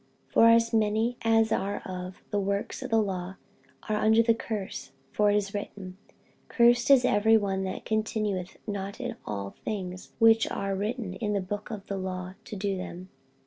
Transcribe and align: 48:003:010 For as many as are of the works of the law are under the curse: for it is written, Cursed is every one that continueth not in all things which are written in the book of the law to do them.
48:003:010 0.33 0.33
For 0.33 0.49
as 0.49 0.73
many 0.73 1.17
as 1.21 1.51
are 1.51 1.79
of 1.85 2.23
the 2.31 2.39
works 2.39 2.81
of 2.81 2.89
the 2.89 2.99
law 2.99 3.35
are 3.87 3.97
under 3.97 4.23
the 4.23 4.33
curse: 4.33 4.93
for 5.11 5.29
it 5.29 5.35
is 5.35 5.53
written, 5.53 5.95
Cursed 6.47 6.89
is 6.89 7.05
every 7.05 7.37
one 7.37 7.63
that 7.65 7.85
continueth 7.85 8.57
not 8.65 8.99
in 8.99 9.15
all 9.27 9.51
things 9.63 10.09
which 10.17 10.49
are 10.49 10.73
written 10.73 11.13
in 11.13 11.33
the 11.33 11.39
book 11.39 11.69
of 11.69 11.85
the 11.85 11.97
law 11.97 12.33
to 12.45 12.55
do 12.55 12.75
them. 12.77 13.09